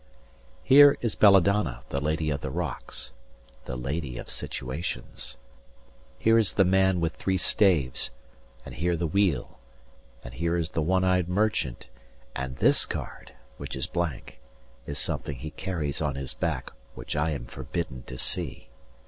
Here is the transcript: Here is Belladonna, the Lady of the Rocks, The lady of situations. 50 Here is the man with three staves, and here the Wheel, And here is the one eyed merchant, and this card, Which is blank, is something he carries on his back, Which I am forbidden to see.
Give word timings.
Here 0.63 0.97
is 1.01 1.13
Belladonna, 1.13 1.83
the 1.89 2.01
Lady 2.01 2.31
of 2.31 2.41
the 2.41 2.49
Rocks, 2.49 3.13
The 3.65 3.75
lady 3.75 4.17
of 4.17 4.31
situations. 4.31 5.37
50 6.17 6.23
Here 6.23 6.37
is 6.39 6.53
the 6.53 6.65
man 6.65 6.99
with 6.99 7.13
three 7.17 7.37
staves, 7.37 8.09
and 8.65 8.73
here 8.73 8.97
the 8.97 9.05
Wheel, 9.05 9.59
And 10.23 10.33
here 10.33 10.57
is 10.57 10.71
the 10.71 10.81
one 10.81 11.03
eyed 11.03 11.29
merchant, 11.29 11.85
and 12.35 12.55
this 12.57 12.87
card, 12.87 13.33
Which 13.57 13.75
is 13.75 13.85
blank, 13.85 14.39
is 14.87 14.97
something 14.97 15.35
he 15.35 15.51
carries 15.51 16.01
on 16.01 16.15
his 16.15 16.33
back, 16.33 16.71
Which 16.95 17.15
I 17.15 17.29
am 17.29 17.45
forbidden 17.45 18.01
to 18.07 18.17
see. 18.17 18.69